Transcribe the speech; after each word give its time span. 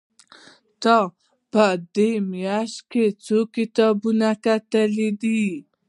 تا 0.81 0.97
په 1.51 1.65
دې 1.95 2.11
مياشت 2.33 2.77
کې 2.91 3.05
څو 3.25 3.37
کتابونه 3.55 4.27
کتلي 4.45 5.09
دي؟ 5.21 5.43